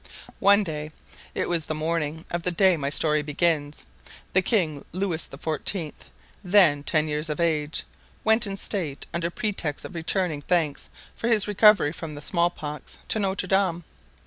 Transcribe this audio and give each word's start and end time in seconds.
One 0.39 0.63
day—it 0.63 1.47
was 1.47 1.67
the 1.67 1.75
morning 1.75 2.25
of 2.31 2.41
the 2.41 2.49
day 2.49 2.75
my 2.75 2.89
story 2.89 3.21
begins—the 3.21 4.41
king, 4.41 4.83
Louis 4.93 5.27
XIV., 5.29 5.91
then 6.43 6.81
ten 6.81 7.07
years 7.07 7.29
of 7.29 7.39
age, 7.39 7.83
went 8.23 8.47
in 8.47 8.57
state, 8.57 9.05
under 9.13 9.29
pretext 9.29 9.85
of 9.85 9.93
returning 9.93 10.41
thanks 10.41 10.89
for 11.15 11.27
his 11.27 11.47
recovery 11.47 11.91
from 11.93 12.15
the 12.15 12.21
small 12.23 12.49
pox, 12.49 12.97
to 13.09 13.19
Notre 13.19 13.45
Dame. 13.45 13.83